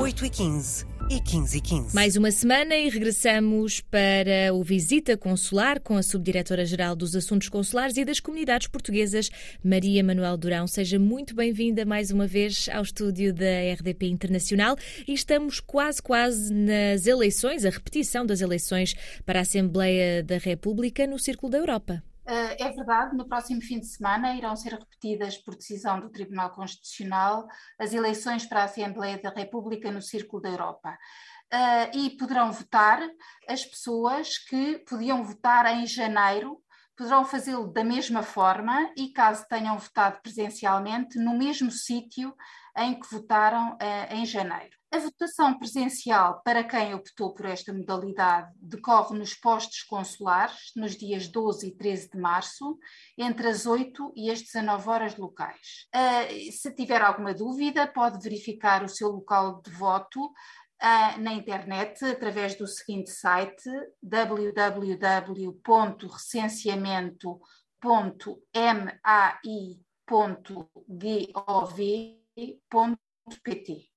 8h15 0.00 0.86
e 1.10 1.20
15 1.20 1.58
e 1.58 1.60
15. 1.60 1.94
Mais 1.94 2.16
uma 2.16 2.30
semana 2.30 2.74
e 2.74 2.88
regressamos 2.88 3.82
para 3.82 4.54
o 4.54 4.64
Visita 4.64 5.14
Consular 5.14 5.78
com 5.78 5.94
a 5.94 6.02
Subdiretora-Geral 6.02 6.96
dos 6.96 7.14
Assuntos 7.14 7.50
Consulares 7.50 7.98
e 7.98 8.04
das 8.06 8.18
Comunidades 8.18 8.66
Portuguesas, 8.66 9.28
Maria 9.62 10.02
Manuel 10.02 10.38
Durão. 10.38 10.66
Seja 10.66 10.98
muito 10.98 11.34
bem-vinda 11.34 11.84
mais 11.84 12.10
uma 12.10 12.26
vez 12.26 12.66
ao 12.72 12.82
estúdio 12.82 13.34
da 13.34 13.74
RDP 13.74 14.06
Internacional 14.06 14.74
e 15.06 15.12
estamos 15.12 15.60
quase, 15.60 16.00
quase 16.00 16.50
nas 16.50 17.06
eleições, 17.06 17.66
a 17.66 17.70
repetição 17.70 18.24
das 18.24 18.40
eleições 18.40 18.94
para 19.26 19.40
a 19.40 19.42
Assembleia 19.42 20.22
da 20.22 20.38
República 20.38 21.06
no 21.06 21.18
Círculo 21.18 21.52
da 21.52 21.58
Europa. 21.58 22.02
Eh, 22.30 22.56
é 22.60 22.70
verdade, 22.70 23.16
no 23.16 23.26
próximo 23.26 23.60
fim 23.60 23.80
de 23.80 23.86
semana 23.86 24.36
irão 24.36 24.54
ser 24.54 24.74
repetidas, 24.74 25.36
por 25.36 25.56
decisão 25.56 25.98
do 25.98 26.08
Tribunal 26.08 26.50
Constitucional, 26.50 27.48
as 27.76 27.92
eleições 27.92 28.46
para 28.46 28.60
a 28.60 28.64
Assembleia 28.64 29.20
da 29.20 29.30
República 29.30 29.90
no 29.90 30.00
Círculo 30.00 30.40
da 30.40 30.48
Europa. 30.48 30.96
Uh, 31.52 31.98
e 31.98 32.10
poderão 32.10 32.52
votar 32.52 33.00
as 33.48 33.66
pessoas 33.66 34.38
que 34.38 34.78
podiam 34.88 35.24
votar 35.24 35.66
em 35.66 35.84
janeiro, 35.84 36.62
poderão 36.96 37.24
fazê-lo 37.24 37.66
da 37.66 37.82
mesma 37.82 38.22
forma 38.22 38.92
e, 38.96 39.12
caso 39.12 39.44
tenham 39.48 39.76
votado 39.76 40.20
presencialmente, 40.22 41.18
no 41.18 41.36
mesmo 41.36 41.72
sítio 41.72 42.32
em 42.80 42.98
que 42.98 43.08
votaram 43.10 43.74
uh, 43.74 44.14
em 44.14 44.24
janeiro. 44.24 44.80
A 44.92 44.98
votação 44.98 45.56
presencial 45.56 46.42
para 46.42 46.64
quem 46.64 46.94
optou 46.94 47.32
por 47.32 47.46
esta 47.46 47.72
modalidade 47.72 48.50
decorre 48.56 49.16
nos 49.16 49.34
postos 49.34 49.82
consulares 49.82 50.72
nos 50.74 50.96
dias 50.96 51.28
12 51.28 51.68
e 51.68 51.76
13 51.76 52.10
de 52.10 52.18
março, 52.18 52.76
entre 53.16 53.48
as 53.48 53.66
8 53.66 54.12
e 54.16 54.30
as 54.30 54.42
19 54.42 54.88
horas 54.88 55.16
locais. 55.16 55.86
Uh, 55.94 56.50
se 56.50 56.74
tiver 56.74 57.00
alguma 57.02 57.32
dúvida, 57.32 57.86
pode 57.86 58.20
verificar 58.20 58.82
o 58.82 58.88
seu 58.88 59.10
local 59.10 59.62
de 59.62 59.70
voto 59.70 60.24
uh, 60.24 61.20
na 61.20 61.34
internet 61.34 62.04
através 62.04 62.56
do 62.56 62.66
seguinte 62.66 63.10
site 63.10 63.70
www.recenseamento.mai.gov.pt 72.40 73.90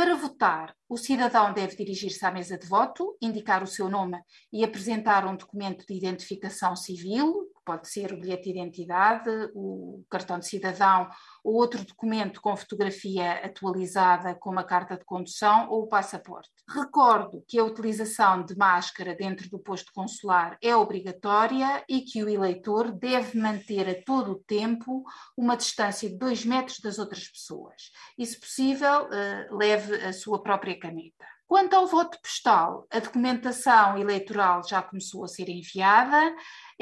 para 0.00 0.14
votar, 0.14 0.74
o 0.88 0.96
cidadão 0.96 1.52
deve 1.52 1.76
dirigir-se 1.76 2.24
à 2.24 2.30
mesa 2.30 2.56
de 2.56 2.66
voto, 2.66 3.18
indicar 3.20 3.62
o 3.62 3.66
seu 3.66 3.86
nome 3.86 4.18
e 4.50 4.64
apresentar 4.64 5.26
um 5.26 5.36
documento 5.36 5.84
de 5.86 5.92
identificação 5.92 6.74
civil, 6.74 7.49
pode 7.70 7.88
ser 7.88 8.12
o 8.12 8.16
bilhete 8.18 8.42
de 8.42 8.50
identidade, 8.50 9.30
o 9.54 10.04
cartão 10.10 10.40
de 10.40 10.46
cidadão 10.46 11.08
ou 11.44 11.54
outro 11.54 11.84
documento 11.84 12.40
com 12.40 12.56
fotografia 12.56 13.44
atualizada, 13.44 14.34
como 14.34 14.58
a 14.58 14.64
carta 14.64 14.96
de 14.96 15.04
condução 15.04 15.70
ou 15.70 15.84
o 15.84 15.86
passaporte. 15.86 16.50
Recordo 16.68 17.44
que 17.46 17.60
a 17.60 17.64
utilização 17.64 18.44
de 18.44 18.56
máscara 18.56 19.14
dentro 19.14 19.48
do 19.48 19.60
posto 19.60 19.92
consular 19.92 20.58
é 20.60 20.74
obrigatória 20.74 21.84
e 21.88 22.00
que 22.00 22.24
o 22.24 22.28
eleitor 22.28 22.90
deve 22.90 23.38
manter 23.38 23.88
a 23.88 24.02
todo 24.02 24.32
o 24.32 24.40
tempo 24.40 25.04
uma 25.36 25.56
distância 25.56 26.08
de 26.08 26.18
dois 26.18 26.44
metros 26.44 26.80
das 26.80 26.98
outras 26.98 27.28
pessoas 27.28 27.92
e, 28.18 28.26
se 28.26 28.40
possível, 28.40 29.08
eh, 29.12 29.48
leve 29.52 29.94
a 30.04 30.12
sua 30.12 30.42
própria 30.42 30.76
caneta. 30.76 31.24
Quanto 31.50 31.74
ao 31.74 31.84
voto 31.84 32.16
postal, 32.22 32.86
a 32.92 33.00
documentação 33.00 33.98
eleitoral 33.98 34.62
já 34.62 34.80
começou 34.80 35.24
a 35.24 35.26
ser 35.26 35.48
enviada. 35.48 36.32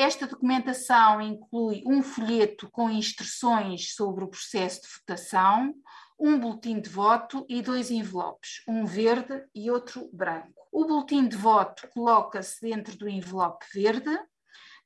Esta 0.01 0.29
documentação 0.29 1.21
inclui 1.21 1.83
um 1.85 2.05
folheto 2.05 2.71
com 2.71 2.89
instruções 2.89 3.97
sobre 3.97 4.23
o 4.23 4.29
processo 4.29 4.83
de 4.83 4.89
votação, 5.01 5.75
um 6.17 6.39
boletim 6.39 6.81
de 6.81 6.89
voto 6.89 7.45
e 7.49 7.61
dois 7.61 7.91
envelopes, 7.91 8.63
um 8.69 8.87
verde 8.87 9.45
e 9.53 9.69
outro 9.69 10.09
branco. 10.13 10.69
O 10.71 10.87
boletim 10.87 11.27
de 11.27 11.37
voto 11.37 11.89
coloca-se 11.89 12.61
dentro 12.61 12.97
do 12.97 13.09
envelope 13.09 13.67
verde, 13.75 14.17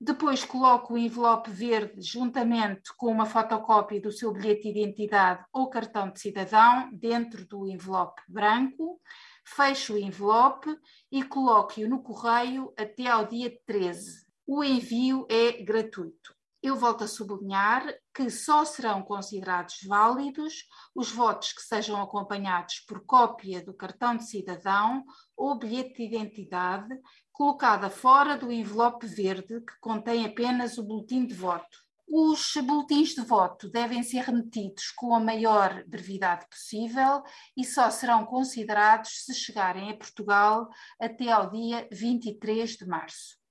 depois 0.00 0.46
coloca 0.46 0.94
o 0.94 0.96
envelope 0.96 1.50
verde 1.50 2.00
juntamente 2.00 2.90
com 2.96 3.08
uma 3.08 3.26
fotocópia 3.26 4.00
do 4.00 4.10
seu 4.10 4.32
bilhete 4.32 4.62
de 4.62 4.80
identidade 4.80 5.44
ou 5.52 5.68
cartão 5.68 6.10
de 6.10 6.20
cidadão 6.20 6.88
dentro 6.90 7.46
do 7.46 7.68
envelope 7.68 8.22
branco 8.26 8.98
feche 9.44 9.92
o 9.92 9.98
envelope 9.98 10.74
e 11.10 11.22
coloque-o 11.22 11.88
no 11.88 12.02
correio 12.02 12.72
até 12.78 13.08
ao 13.08 13.26
dia 13.26 13.52
13. 13.66 14.31
O 14.54 14.62
envio 14.62 15.26
é 15.30 15.62
gratuito. 15.62 16.36
Eu 16.62 16.76
volto 16.76 17.04
a 17.04 17.08
sublinhar 17.08 17.86
que 18.14 18.28
só 18.28 18.66
serão 18.66 19.00
considerados 19.00 19.78
válidos 19.86 20.66
os 20.94 21.10
votos 21.10 21.54
que 21.54 21.62
sejam 21.62 22.02
acompanhados 22.02 22.80
por 22.80 23.02
cópia 23.06 23.64
do 23.64 23.72
cartão 23.72 24.14
de 24.14 24.28
cidadão 24.28 25.02
ou 25.34 25.58
bilhete 25.58 25.94
de 25.94 26.02
identidade 26.02 26.94
colocada 27.32 27.88
fora 27.88 28.36
do 28.36 28.52
envelope 28.52 29.06
verde 29.06 29.58
que 29.62 29.80
contém 29.80 30.26
apenas 30.26 30.76
o 30.76 30.82
boletim 30.82 31.24
de 31.24 31.32
voto. 31.32 31.78
Os 32.06 32.52
boletins 32.62 33.14
de 33.14 33.22
voto 33.22 33.70
devem 33.70 34.02
ser 34.02 34.20
remetidos 34.24 34.90
com 34.90 35.14
a 35.14 35.18
maior 35.18 35.82
brevidade 35.86 36.46
possível 36.46 37.22
e 37.56 37.64
só 37.64 37.90
serão 37.90 38.26
considerados 38.26 39.24
se 39.24 39.32
chegarem 39.32 39.90
a 39.90 39.96
Portugal 39.96 40.68
até 41.00 41.32
ao 41.32 41.50
dia 41.50 41.88
23 41.90 42.76
de 42.76 42.84
março. 42.84 43.41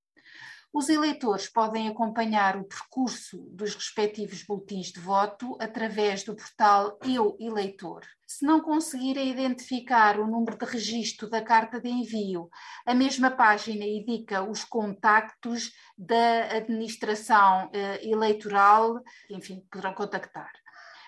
Os 0.74 0.88
eleitores 0.88 1.50
podem 1.50 1.90
acompanhar 1.90 2.56
o 2.56 2.64
percurso 2.64 3.38
dos 3.52 3.76
respectivos 3.76 4.42
boletins 4.44 4.88
de 4.88 5.02
voto 5.02 5.58
através 5.60 6.24
do 6.24 6.34
portal 6.34 6.98
Eu 7.04 7.36
Eleitor. 7.42 8.06
Se 8.26 8.46
não 8.46 8.62
conseguirem 8.62 9.30
identificar 9.30 10.18
o 10.18 10.26
número 10.26 10.58
de 10.58 10.64
registro 10.64 11.30
da 11.30 11.42
carta 11.42 11.82
de 11.82 11.90
envio, 11.90 12.50
a 12.86 12.94
mesma 12.94 13.30
página 13.30 13.84
indica 13.84 14.50
os 14.50 14.64
contactos 14.64 15.74
da 15.98 16.56
administração 16.56 17.70
eh, 17.74 18.08
eleitoral, 18.10 19.02
enfim, 19.30 19.62
poderão 19.70 19.94
contactar. 19.94 20.52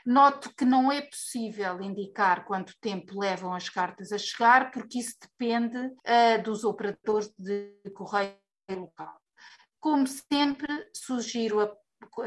Noto 0.05 0.53
que 0.53 0.65
não 0.65 0.91
é 0.91 1.01
possível 1.01 1.81
indicar 1.81 2.43
quanto 2.43 2.77
tempo 2.81 3.17
levam 3.17 3.53
as 3.53 3.69
cartas 3.69 4.11
a 4.11 4.17
chegar, 4.17 4.71
porque 4.71 4.99
isso 4.99 5.15
depende 5.21 5.77
uh, 5.77 6.43
dos 6.43 6.65
operadores 6.65 7.33
de 7.39 7.73
correio 7.93 8.35
local. 8.69 9.22
Como 9.83 10.07
sempre, 10.07 10.71
sugiro 10.93 11.59
a 11.59 11.69